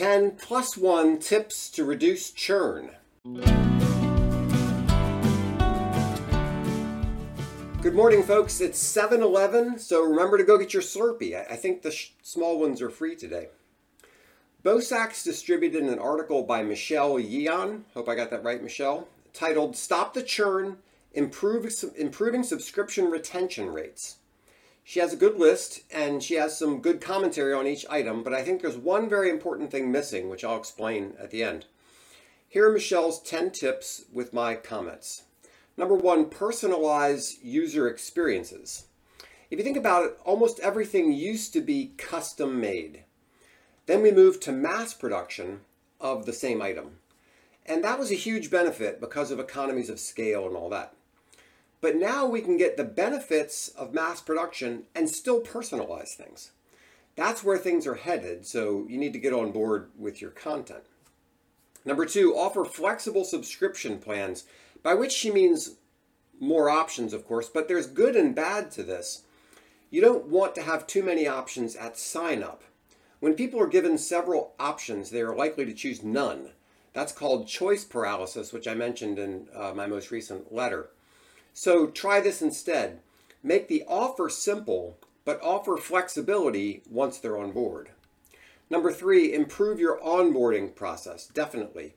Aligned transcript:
10 0.00 0.30
plus 0.38 0.78
1 0.78 1.18
tips 1.18 1.68
to 1.68 1.84
reduce 1.84 2.30
churn. 2.30 2.92
Good 7.82 7.92
morning, 7.92 8.22
folks. 8.22 8.62
It's 8.62 8.78
7 8.78 9.22
Eleven, 9.22 9.78
so 9.78 10.02
remember 10.02 10.38
to 10.38 10.44
go 10.44 10.56
get 10.56 10.72
your 10.72 10.82
Slurpee. 10.82 11.36
I 11.36 11.54
think 11.54 11.82
the 11.82 11.90
sh- 11.90 12.12
small 12.22 12.58
ones 12.58 12.80
are 12.80 12.88
free 12.88 13.14
today. 13.14 13.48
Bo 14.62 14.80
Sacks 14.80 15.22
distributed 15.22 15.82
an 15.82 15.98
article 15.98 16.44
by 16.44 16.62
Michelle 16.62 17.16
Yeon, 17.16 17.82
hope 17.92 18.08
I 18.08 18.14
got 18.14 18.30
that 18.30 18.42
right, 18.42 18.62
Michelle, 18.62 19.06
titled 19.34 19.76
Stop 19.76 20.14
the 20.14 20.22
Churn 20.22 20.78
Improve, 21.12 21.70
Improving 21.98 22.42
Subscription 22.42 23.10
Retention 23.10 23.68
Rates. 23.68 24.16
She 24.90 24.98
has 24.98 25.12
a 25.12 25.16
good 25.16 25.38
list 25.38 25.82
and 25.92 26.20
she 26.20 26.34
has 26.34 26.58
some 26.58 26.80
good 26.80 27.00
commentary 27.00 27.54
on 27.54 27.64
each 27.64 27.86
item, 27.88 28.24
but 28.24 28.34
I 28.34 28.42
think 28.42 28.60
there's 28.60 28.76
one 28.76 29.08
very 29.08 29.30
important 29.30 29.70
thing 29.70 29.92
missing, 29.92 30.28
which 30.28 30.42
I'll 30.42 30.58
explain 30.58 31.14
at 31.16 31.30
the 31.30 31.44
end. 31.44 31.66
Here 32.48 32.68
are 32.68 32.72
Michelle's 32.72 33.22
10 33.22 33.52
tips 33.52 34.06
with 34.12 34.32
my 34.32 34.56
comments. 34.56 35.26
Number 35.76 35.94
one, 35.94 36.24
personalize 36.24 37.36
user 37.40 37.86
experiences. 37.86 38.86
If 39.48 39.60
you 39.60 39.64
think 39.64 39.76
about 39.76 40.06
it, 40.06 40.18
almost 40.24 40.58
everything 40.58 41.12
used 41.12 41.52
to 41.52 41.60
be 41.60 41.92
custom 41.96 42.60
made. 42.60 43.04
Then 43.86 44.02
we 44.02 44.10
moved 44.10 44.42
to 44.42 44.50
mass 44.50 44.92
production 44.92 45.60
of 46.00 46.26
the 46.26 46.32
same 46.32 46.60
item. 46.60 46.96
And 47.64 47.84
that 47.84 48.00
was 48.00 48.10
a 48.10 48.16
huge 48.16 48.50
benefit 48.50 49.00
because 49.00 49.30
of 49.30 49.38
economies 49.38 49.88
of 49.88 50.00
scale 50.00 50.48
and 50.48 50.56
all 50.56 50.70
that. 50.70 50.96
But 51.80 51.96
now 51.96 52.26
we 52.26 52.42
can 52.42 52.56
get 52.56 52.76
the 52.76 52.84
benefits 52.84 53.68
of 53.68 53.94
mass 53.94 54.20
production 54.20 54.84
and 54.94 55.08
still 55.08 55.40
personalize 55.40 56.14
things. 56.14 56.50
That's 57.16 57.42
where 57.42 57.58
things 57.58 57.86
are 57.86 57.94
headed, 57.94 58.46
so 58.46 58.86
you 58.88 58.98
need 58.98 59.12
to 59.14 59.18
get 59.18 59.32
on 59.32 59.52
board 59.52 59.90
with 59.98 60.20
your 60.20 60.30
content. 60.30 60.84
Number 61.84 62.04
two, 62.04 62.36
offer 62.36 62.64
flexible 62.64 63.24
subscription 63.24 63.98
plans 63.98 64.44
by 64.82 64.94
which 64.94 65.12
she 65.12 65.30
means 65.30 65.76
more 66.38 66.70
options, 66.70 67.12
of 67.12 67.26
course, 67.26 67.48
but 67.48 67.68
there's 67.68 67.86
good 67.86 68.16
and 68.16 68.34
bad 68.34 68.70
to 68.72 68.82
this. 68.82 69.22
You 69.90 70.00
don't 70.00 70.26
want 70.26 70.54
to 70.54 70.62
have 70.62 70.86
too 70.86 71.02
many 71.02 71.26
options 71.26 71.76
at 71.76 71.98
sign 71.98 72.42
up. 72.42 72.62
When 73.18 73.34
people 73.34 73.60
are 73.60 73.66
given 73.66 73.98
several 73.98 74.54
options, 74.58 75.10
they 75.10 75.20
are 75.20 75.34
likely 75.34 75.66
to 75.66 75.74
choose 75.74 76.02
none. 76.02 76.50
That's 76.92 77.12
called 77.12 77.48
choice 77.48 77.84
paralysis, 77.84 78.52
which 78.52 78.66
I 78.66 78.74
mentioned 78.74 79.18
in 79.18 79.48
uh, 79.54 79.72
my 79.74 79.86
most 79.86 80.10
recent 80.10 80.52
letter. 80.52 80.90
So 81.52 81.86
try 81.86 82.20
this 82.20 82.42
instead. 82.42 83.00
Make 83.42 83.68
the 83.68 83.84
offer 83.88 84.28
simple, 84.28 84.98
but 85.24 85.42
offer 85.42 85.76
flexibility 85.76 86.82
once 86.88 87.18
they're 87.18 87.38
on 87.38 87.52
board. 87.52 87.90
Number 88.68 88.92
three, 88.92 89.32
improve 89.32 89.80
your 89.80 89.98
onboarding 90.00 90.74
process, 90.74 91.26
definitely. 91.26 91.94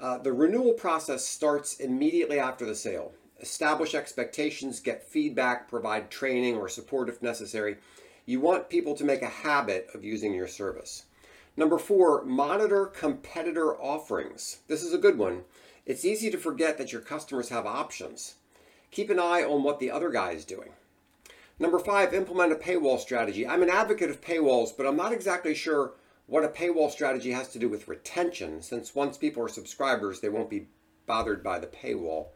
Uh, 0.00 0.18
the 0.18 0.32
renewal 0.32 0.72
process 0.72 1.24
starts 1.24 1.80
immediately 1.80 2.38
after 2.38 2.64
the 2.64 2.74
sale. 2.74 3.12
Establish 3.40 3.94
expectations, 3.94 4.80
get 4.80 5.02
feedback, 5.02 5.68
provide 5.68 6.10
training 6.10 6.56
or 6.56 6.68
support 6.68 7.08
if 7.08 7.22
necessary. 7.22 7.76
You 8.24 8.40
want 8.40 8.68
people 8.68 8.94
to 8.94 9.04
make 9.04 9.22
a 9.22 9.26
habit 9.26 9.88
of 9.94 10.04
using 10.04 10.32
your 10.32 10.46
service. 10.46 11.06
Number 11.56 11.78
four, 11.78 12.24
monitor 12.24 12.86
competitor 12.86 13.74
offerings. 13.76 14.58
This 14.68 14.82
is 14.82 14.94
a 14.94 14.98
good 14.98 15.18
one. 15.18 15.42
It's 15.86 16.04
easy 16.04 16.30
to 16.30 16.38
forget 16.38 16.78
that 16.78 16.92
your 16.92 17.00
customers 17.00 17.48
have 17.48 17.66
options. 17.66 18.36
Keep 18.92 19.10
an 19.10 19.18
eye 19.18 19.42
on 19.42 19.64
what 19.64 19.80
the 19.80 19.90
other 19.90 20.10
guy 20.10 20.30
is 20.30 20.44
doing. 20.44 20.68
Number 21.58 21.78
five, 21.78 22.14
implement 22.14 22.52
a 22.52 22.56
paywall 22.56 23.00
strategy. 23.00 23.46
I'm 23.46 23.62
an 23.62 23.70
advocate 23.70 24.10
of 24.10 24.20
paywalls, 24.20 24.76
but 24.76 24.86
I'm 24.86 24.96
not 24.96 25.12
exactly 25.12 25.54
sure 25.54 25.94
what 26.26 26.44
a 26.44 26.48
paywall 26.48 26.90
strategy 26.90 27.32
has 27.32 27.48
to 27.48 27.58
do 27.58 27.68
with 27.68 27.88
retention, 27.88 28.62
since 28.62 28.94
once 28.94 29.16
people 29.16 29.42
are 29.42 29.48
subscribers, 29.48 30.20
they 30.20 30.28
won't 30.28 30.50
be 30.50 30.68
bothered 31.06 31.42
by 31.42 31.58
the 31.58 31.66
paywall. 31.66 32.28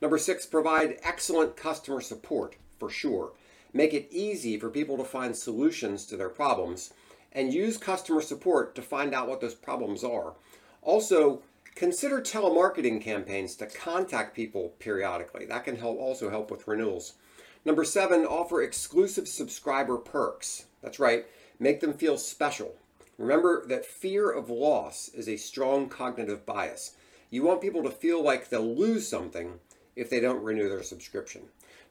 Number 0.00 0.18
six, 0.18 0.46
provide 0.46 0.98
excellent 1.02 1.56
customer 1.56 2.00
support 2.00 2.56
for 2.78 2.90
sure. 2.90 3.32
Make 3.72 3.92
it 3.92 4.08
easy 4.10 4.58
for 4.58 4.70
people 4.70 4.96
to 4.96 5.04
find 5.04 5.36
solutions 5.36 6.06
to 6.06 6.16
their 6.16 6.28
problems 6.28 6.92
and 7.32 7.52
use 7.52 7.76
customer 7.76 8.20
support 8.20 8.74
to 8.76 8.82
find 8.82 9.14
out 9.14 9.28
what 9.28 9.40
those 9.40 9.54
problems 9.54 10.04
are. 10.04 10.34
Also, 10.82 11.42
consider 11.74 12.20
telemarketing 12.20 13.00
campaigns 13.00 13.56
to 13.56 13.66
contact 13.66 14.36
people 14.36 14.74
periodically. 14.78 15.44
That 15.46 15.64
can 15.64 15.76
help 15.76 15.98
also 15.98 16.30
help 16.30 16.50
with 16.50 16.68
renewals. 16.68 17.14
Number 17.64 17.84
seven, 17.84 18.24
offer 18.24 18.62
exclusive 18.62 19.26
subscriber 19.26 19.96
perks. 19.96 20.66
That's 20.82 20.98
right, 20.98 21.26
make 21.58 21.80
them 21.80 21.94
feel 21.94 22.18
special. 22.18 22.74
Remember 23.16 23.64
that 23.66 23.86
fear 23.86 24.30
of 24.30 24.50
loss 24.50 25.08
is 25.08 25.28
a 25.28 25.36
strong 25.36 25.88
cognitive 25.88 26.44
bias. 26.44 26.96
You 27.30 27.42
want 27.42 27.62
people 27.62 27.82
to 27.84 27.90
feel 27.90 28.22
like 28.22 28.48
they'll 28.48 28.76
lose 28.76 29.08
something 29.08 29.60
if 29.96 30.10
they 30.10 30.20
don't 30.20 30.42
renew 30.42 30.68
their 30.68 30.82
subscription. 30.82 31.42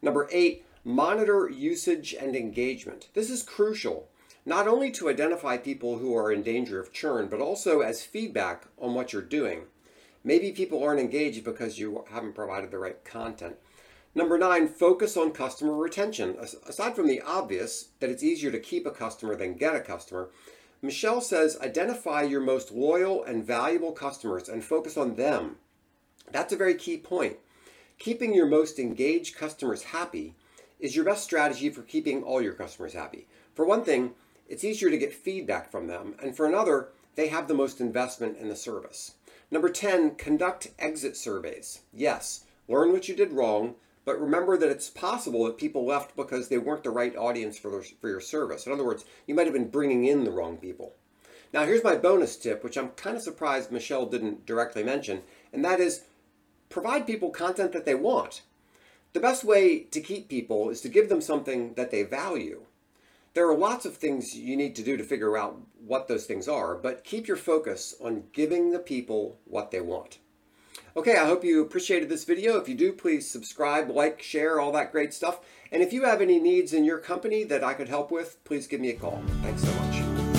Number 0.02 0.28
eight, 0.32 0.66
monitor 0.84 1.50
usage 1.50 2.14
and 2.14 2.36
engagement. 2.36 3.08
This 3.14 3.30
is 3.30 3.42
crucial, 3.42 4.10
not 4.46 4.68
only 4.68 4.92
to 4.92 5.10
identify 5.10 5.58
people 5.58 5.98
who 5.98 6.16
are 6.16 6.32
in 6.32 6.44
danger 6.44 6.80
of 6.80 6.92
churn, 6.92 7.28
but 7.28 7.40
also 7.40 7.82
as 7.82 8.04
feedback 8.04 8.66
on 8.78 8.94
what 8.94 9.14
you're 9.14 9.22
doing. 9.22 9.62
Maybe 10.24 10.52
people 10.52 10.84
aren't 10.84 11.00
engaged 11.00 11.44
because 11.44 11.80
you 11.80 12.06
haven't 12.10 12.36
provided 12.36 12.72
the 12.72 12.80
right 12.80 13.04
content. 13.06 13.56
Number 14.16 14.38
nine, 14.38 14.68
focus 14.68 15.18
on 15.18 15.32
customer 15.32 15.76
retention. 15.76 16.38
Aside 16.68 16.96
from 16.96 17.08
the 17.08 17.22
obvious 17.22 17.90
that 18.00 18.10
it's 18.10 18.24
easier 18.24 18.52
to 18.52 18.60
keep 18.60 18.86
a 18.86 18.92
customer 18.92 19.36
than 19.36 19.56
get 19.56 19.76
a 19.76 19.80
customer, 19.80 20.30
Michelle 20.82 21.22
says 21.22 21.58
identify 21.62 22.22
your 22.22 22.42
most 22.42 22.72
loyal 22.72 23.24
and 23.24 23.44
valuable 23.44 23.92
customers 23.92 24.50
and 24.50 24.64
focus 24.64 24.98
on 24.98 25.16
them. 25.16 25.58
That's 26.32 26.54
a 26.54 26.58
very 26.58 26.76
key 26.76 26.98
point. 26.98 27.38
Keeping 27.98 28.34
your 28.34 28.46
most 28.46 28.80
engaged 28.80 29.36
customers 29.36 29.84
happy 29.84 30.36
is 30.80 30.96
your 30.96 31.06
best 31.06 31.24
strategy 31.24 31.70
for 31.70 31.82
keeping 31.84 32.22
all 32.22 32.42
your 32.42 32.54
customers 32.54 32.94
happy. 32.94 33.28
For 33.56 33.66
one 33.66 33.84
thing, 33.84 34.12
it's 34.48 34.64
easier 34.64 34.90
to 34.90 34.98
get 34.98 35.14
feedback 35.14 35.72
from 35.72 35.88
them, 35.88 36.16
and 36.22 36.36
for 36.36 36.46
another, 36.46 36.90
they 37.16 37.28
have 37.28 37.48
the 37.48 37.54
most 37.54 37.80
investment 37.80 38.38
in 38.38 38.50
the 38.50 38.56
service. 38.56 39.16
Number 39.52 39.70
10, 39.70 40.16
conduct 40.16 40.72
exit 40.80 41.16
surveys. 41.16 41.82
Yes, 41.94 42.46
learn 42.68 42.92
what 42.92 43.08
you 43.08 43.16
did 43.16 43.32
wrong, 43.32 43.76
but 44.06 44.20
remember 44.20 44.58
that 44.58 44.70
it's 44.70 44.90
possible 44.90 45.46
that 45.46 45.58
people 45.58 45.86
left 45.86 46.16
because 46.16 46.50
they 46.50 46.58
weren't 46.58 46.84
the 46.84 46.90
right 46.90 47.16
audience 47.16 47.58
for, 47.58 47.72
their, 47.72 47.84
for 48.02 48.10
your 48.10 48.20
service. 48.20 48.66
In 48.66 48.74
other 48.74 48.86
words, 48.86 49.06
you 49.28 49.36
might 49.36 49.46
have 49.46 49.54
been 49.54 49.70
bringing 49.70 50.06
in 50.06 50.24
the 50.24 50.32
wrong 50.32 50.58
people. 50.58 50.94
Now, 51.54 51.66
here's 51.66 51.84
my 51.84 51.96
bonus 51.96 52.36
tip, 52.36 52.64
which 52.64 52.78
I'm 52.78 52.90
kind 52.90 53.16
of 53.16 53.22
surprised 53.22 53.72
Michelle 53.72 54.08
didn't 54.08 54.46
directly 54.46 54.84
mention, 54.84 55.22
and 55.54 55.64
that 55.64 55.80
is 55.80 56.04
provide 56.70 57.06
people 57.06 57.30
content 57.30 57.72
that 57.74 57.86
they 57.86 57.96
want. 57.96 58.42
The 59.14 59.20
best 59.20 59.44
way 59.44 59.80
to 59.80 60.02
keep 60.02 60.28
people 60.28 60.72
is 60.72 60.82
to 60.82 60.90
give 60.90 61.08
them 61.08 61.22
something 61.22 61.76
that 61.76 61.92
they 61.92 62.02
value. 62.02 62.64
There 63.34 63.50
are 63.50 63.58
lots 63.58 63.86
of 63.86 63.98
things 63.98 64.36
you 64.38 64.56
need 64.56 64.76
to 64.76 64.84
do 64.84 64.96
to 64.96 65.04
figure 65.04 65.36
out 65.36 65.60
what 65.84 66.08
those 66.08 66.26
things 66.26 66.48
are, 66.48 66.76
but 66.76 67.04
keep 67.04 67.28
your 67.28 67.38
focus 67.38 67.96
on 68.00 68.26
giving 68.32 68.70
the 68.70 68.80
people 68.80 69.40
what 69.46 69.72
they 69.72 69.82
want. 69.82 70.20
Okay, 70.96 71.18
I 71.18 71.26
hope 71.26 71.44
you 71.44 71.64
appreciated 71.64 72.10
this 72.10 72.26
video. 72.26 72.58
If 72.58 72.70
you 72.70 72.76
do, 72.76 72.94
please 72.94 73.30
subscribe, 73.30 73.90
like, 73.90 74.22
share, 74.22 74.60
all 74.60 74.72
that 74.74 74.92
great 74.92 75.16
stuff. 75.16 75.40
And 75.72 75.82
if 75.82 75.92
you 75.92 76.04
have 76.04 76.22
any 76.22 76.40
needs 76.40 76.74
in 76.74 76.84
your 76.84 77.00
company 77.00 77.44
that 77.46 77.64
I 77.64 77.74
could 77.74 77.90
help 77.90 78.12
with, 78.12 78.38
please 78.44 78.68
give 78.68 78.80
me 78.80 78.92
a 78.92 78.96
call. 78.96 79.24
Thanks 79.42 79.64
so 79.64 79.74
much. 79.82 80.33